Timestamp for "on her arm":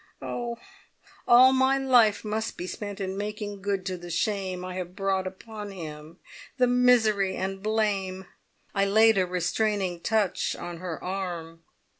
10.55-11.61